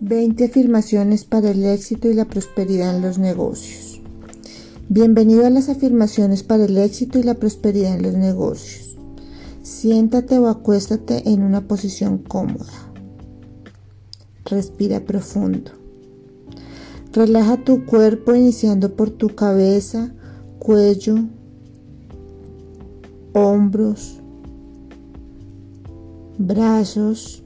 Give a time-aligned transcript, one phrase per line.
[0.00, 4.02] 20 afirmaciones para el éxito y la prosperidad en los negocios.
[4.90, 8.94] Bienvenido a las afirmaciones para el éxito y la prosperidad en los negocios.
[9.62, 12.92] Siéntate o acuéstate en una posición cómoda.
[14.44, 15.70] Respira profundo.
[17.14, 20.12] Relaja tu cuerpo iniciando por tu cabeza,
[20.58, 21.16] cuello,
[23.32, 24.20] hombros,
[26.36, 27.45] brazos,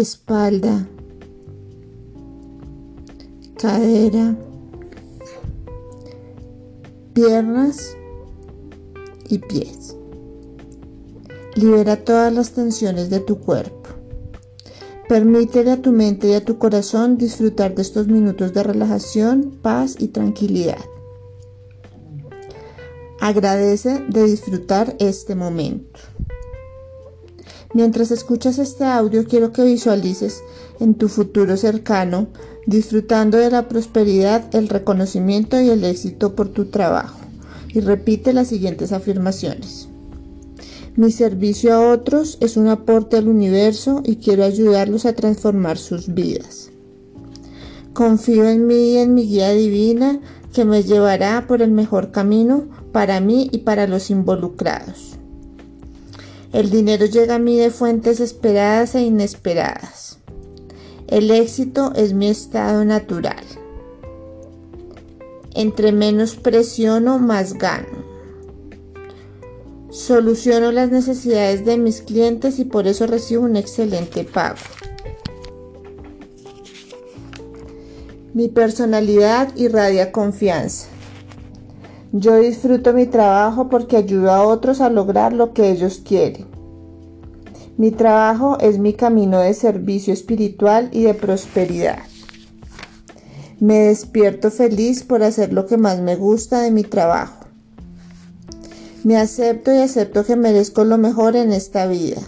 [0.00, 0.88] espalda,
[3.56, 4.36] cadera,
[7.12, 7.96] piernas
[9.28, 9.96] y pies.
[11.54, 13.90] Libera todas las tensiones de tu cuerpo.
[15.08, 19.94] Permítele a tu mente y a tu corazón disfrutar de estos minutos de relajación, paz
[20.00, 20.84] y tranquilidad.
[23.20, 26.00] Agradece de disfrutar este momento.
[27.74, 30.44] Mientras escuchas este audio, quiero que visualices
[30.78, 32.28] en tu futuro cercano,
[32.66, 37.18] disfrutando de la prosperidad, el reconocimiento y el éxito por tu trabajo.
[37.70, 39.88] Y repite las siguientes afirmaciones.
[40.94, 46.14] Mi servicio a otros es un aporte al universo y quiero ayudarlos a transformar sus
[46.14, 46.70] vidas.
[47.92, 50.20] Confío en mí y en mi guía divina
[50.52, 55.13] que me llevará por el mejor camino para mí y para los involucrados.
[56.54, 60.18] El dinero llega a mí de fuentes esperadas e inesperadas.
[61.08, 63.44] El éxito es mi estado natural.
[65.52, 68.04] Entre menos presiono, más gano.
[69.90, 74.58] Soluciono las necesidades de mis clientes y por eso recibo un excelente pago.
[78.32, 80.93] Mi personalidad irradia confianza.
[82.16, 86.46] Yo disfruto mi trabajo porque ayudo a otros a lograr lo que ellos quieren.
[87.76, 91.98] Mi trabajo es mi camino de servicio espiritual y de prosperidad.
[93.58, 97.46] Me despierto feliz por hacer lo que más me gusta de mi trabajo.
[99.02, 102.22] Me acepto y acepto que merezco lo mejor en esta vida.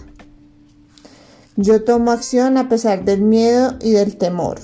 [1.55, 4.57] Yo tomo acción a pesar del miedo y del temor.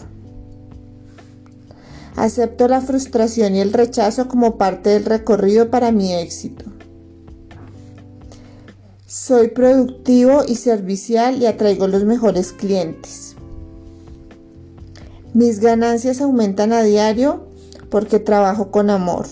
[2.15, 6.65] Acepto la frustración y el rechazo como parte del recorrido para mi éxito.
[9.07, 13.35] Soy productivo y servicial y atraigo los mejores clientes.
[15.33, 17.47] Mis ganancias aumentan a diario
[17.89, 19.25] porque trabajo con amor.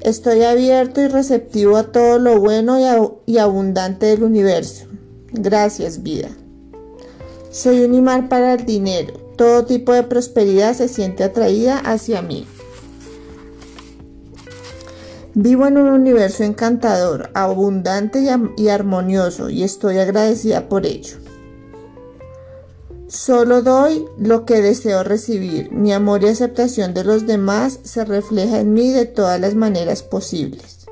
[0.00, 2.78] Estoy abierto y receptivo a todo lo bueno
[3.26, 4.86] y, abundante del universo.
[5.32, 6.28] Gracias vida.
[7.50, 12.46] Soy un imán para el dinero todo tipo de prosperidad se siente atraída hacia mí.
[15.34, 18.24] Vivo en un universo encantador, abundante
[18.56, 21.18] y, armonioso y estoy agradecida por ello.
[23.06, 25.70] Solo doy lo que deseo recibir.
[25.72, 30.02] Mi amor y aceptación de los demás se refleja en mí de todas las maneras
[30.02, 30.86] posibles.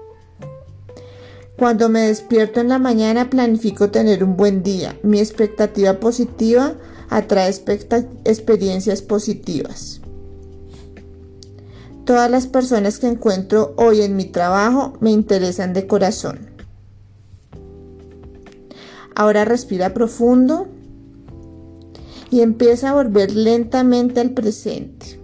[1.56, 4.98] Cuando me despierto en la mañana planifico tener un buen día.
[5.02, 6.74] Mi expectativa positiva
[7.08, 7.54] atrae
[8.24, 10.00] experiencias positivas.
[12.04, 16.50] Todas las personas que encuentro hoy en mi trabajo me interesan de corazón.
[19.14, 20.66] Ahora respira profundo
[22.30, 25.18] y empieza a volver lentamente al presente.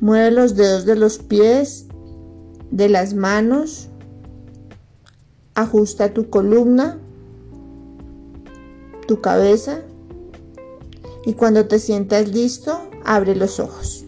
[0.00, 1.86] Mueve los dedos de los pies,
[2.70, 3.88] de las manos,
[5.54, 6.98] ajusta tu columna,
[9.06, 9.82] tu cabeza
[11.26, 14.05] y cuando te sientas listo, abre los ojos.